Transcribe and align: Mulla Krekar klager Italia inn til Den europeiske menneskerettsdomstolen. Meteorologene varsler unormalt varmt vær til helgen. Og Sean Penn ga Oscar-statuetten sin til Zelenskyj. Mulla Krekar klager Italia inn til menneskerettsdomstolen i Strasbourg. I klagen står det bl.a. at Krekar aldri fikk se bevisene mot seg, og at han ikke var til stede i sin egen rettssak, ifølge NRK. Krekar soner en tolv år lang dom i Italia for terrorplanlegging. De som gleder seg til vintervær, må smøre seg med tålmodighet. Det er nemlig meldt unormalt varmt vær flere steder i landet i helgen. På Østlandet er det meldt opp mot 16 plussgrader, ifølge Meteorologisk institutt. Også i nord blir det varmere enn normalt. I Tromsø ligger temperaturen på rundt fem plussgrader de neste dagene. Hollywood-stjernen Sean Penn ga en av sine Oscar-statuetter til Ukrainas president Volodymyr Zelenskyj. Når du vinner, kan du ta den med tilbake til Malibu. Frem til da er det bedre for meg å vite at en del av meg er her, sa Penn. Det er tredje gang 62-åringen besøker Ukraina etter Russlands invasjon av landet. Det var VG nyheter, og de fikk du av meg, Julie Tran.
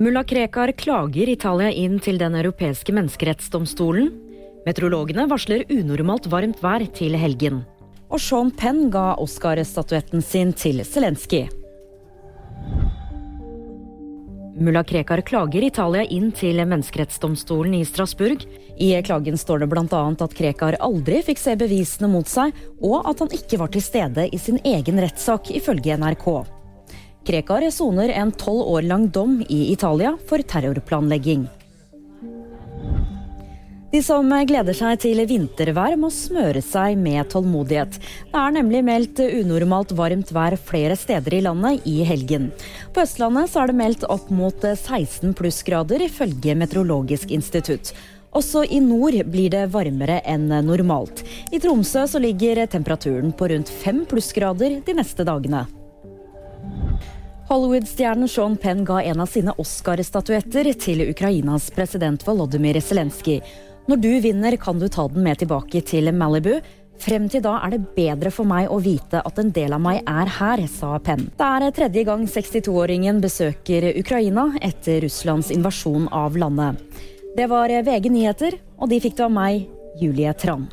Mulla 0.00 0.24
Krekar 0.24 0.70
klager 0.78 1.28
Italia 1.28 1.72
inn 1.74 1.96
til 1.98 2.20
Den 2.20 2.36
europeiske 2.38 2.92
menneskerettsdomstolen. 2.94 4.12
Meteorologene 4.62 5.24
varsler 5.26 5.64
unormalt 5.74 6.28
varmt 6.30 6.60
vær 6.62 6.84
til 6.94 7.16
helgen. 7.18 7.64
Og 8.06 8.22
Sean 8.22 8.52
Penn 8.54 8.92
ga 8.94 9.16
Oscar-statuetten 9.18 10.22
sin 10.22 10.52
til 10.54 10.84
Zelenskyj. 10.86 11.48
Mulla 14.62 14.84
Krekar 14.86 15.24
klager 15.26 15.66
Italia 15.66 16.04
inn 16.06 16.30
til 16.30 16.62
menneskerettsdomstolen 16.62 17.74
i 17.80 17.82
Strasbourg. 17.86 18.44
I 18.78 18.92
klagen 19.02 19.34
står 19.34 19.64
det 19.64 19.68
bl.a. 19.72 20.04
at 20.14 20.36
Krekar 20.38 20.78
aldri 20.78 21.24
fikk 21.26 21.42
se 21.42 21.56
bevisene 21.58 22.12
mot 22.12 22.30
seg, 22.30 22.54
og 22.78 23.02
at 23.02 23.18
han 23.24 23.34
ikke 23.34 23.58
var 23.58 23.74
til 23.74 23.82
stede 23.82 24.28
i 24.30 24.38
sin 24.38 24.62
egen 24.62 25.02
rettssak, 25.02 25.50
ifølge 25.58 25.98
NRK. 25.98 26.28
Krekar 27.28 27.66
soner 27.70 28.08
en 28.08 28.30
tolv 28.32 28.64
år 28.72 28.86
lang 28.88 29.02
dom 29.12 29.42
i 29.48 29.66
Italia 29.72 30.14
for 30.30 30.40
terrorplanlegging. 30.40 31.42
De 33.92 34.00
som 34.04 34.32
gleder 34.48 34.76
seg 34.76 34.98
til 35.00 35.20
vintervær, 35.28 35.98
må 36.00 36.08
smøre 36.12 36.62
seg 36.64 36.96
med 36.96 37.28
tålmodighet. 37.32 37.98
Det 38.32 38.40
er 38.40 38.56
nemlig 38.56 38.80
meldt 38.84 39.20
unormalt 39.24 39.92
varmt 39.96 40.32
vær 40.32 40.56
flere 40.56 40.96
steder 40.96 41.36
i 41.36 41.44
landet 41.44 41.84
i 41.88 41.98
helgen. 42.08 42.50
På 42.96 43.04
Østlandet 43.04 43.56
er 43.60 43.68
det 43.68 43.76
meldt 43.76 44.04
opp 44.08 44.30
mot 44.32 44.64
16 44.64 45.36
plussgrader, 45.36 46.04
ifølge 46.08 46.56
Meteorologisk 46.56 47.32
institutt. 47.36 47.92
Også 48.36 48.64
i 48.64 48.80
nord 48.80 49.16
blir 49.28 49.52
det 49.52 49.66
varmere 49.72 50.22
enn 50.24 50.48
normalt. 50.64 51.26
I 51.52 51.60
Tromsø 51.60 52.06
ligger 52.24 52.64
temperaturen 52.68 53.36
på 53.36 53.52
rundt 53.52 53.72
fem 53.84 54.06
plussgrader 54.08 54.80
de 54.84 54.96
neste 54.96 55.28
dagene. 55.28 55.66
Hollywood-stjernen 57.48 58.28
Sean 58.28 58.56
Penn 58.56 58.84
ga 58.84 59.02
en 59.02 59.20
av 59.20 59.28
sine 59.32 59.54
Oscar-statuetter 59.56 60.68
til 60.76 61.00
Ukrainas 61.08 61.70
president 61.72 62.20
Volodymyr 62.26 62.76
Zelenskyj. 62.84 63.38
Når 63.88 64.00
du 64.02 64.10
vinner, 64.20 64.56
kan 64.60 64.76
du 64.76 64.84
ta 64.92 65.06
den 65.08 65.24
med 65.24 65.40
tilbake 65.40 65.80
til 65.80 66.12
Malibu. 66.12 66.58
Frem 67.00 67.28
til 67.32 67.40
da 67.46 67.54
er 67.64 67.72
det 67.72 67.94
bedre 67.94 68.28
for 68.34 68.44
meg 68.44 68.68
å 68.68 68.76
vite 68.84 69.22
at 69.24 69.40
en 69.40 69.52
del 69.56 69.72
av 69.72 69.80
meg 69.80 70.02
er 70.04 70.28
her, 70.36 70.64
sa 70.68 70.98
Penn. 71.00 71.30
Det 71.38 71.48
er 71.48 71.72
tredje 71.72 72.04
gang 72.10 72.26
62-åringen 72.28 73.22
besøker 73.24 73.86
Ukraina 73.94 74.50
etter 74.60 75.00
Russlands 75.06 75.48
invasjon 75.54 76.10
av 76.12 76.36
landet. 76.36 76.76
Det 77.38 77.48
var 77.48 77.72
VG 77.72 78.10
nyheter, 78.12 78.60
og 78.76 78.92
de 78.92 79.00
fikk 79.00 79.16
du 79.16 79.24
av 79.24 79.32
meg, 79.32 79.64
Julie 79.96 80.36
Tran. 80.36 80.68